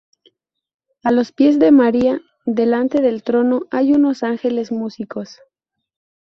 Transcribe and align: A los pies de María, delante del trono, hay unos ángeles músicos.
A 1.03 1.11
los 1.11 1.31
pies 1.31 1.59
de 1.59 1.69
María, 1.71 2.21
delante 2.47 3.01
del 3.03 3.21
trono, 3.21 3.67
hay 3.69 3.93
unos 3.93 4.23
ángeles 4.23 4.71
músicos. 4.71 5.37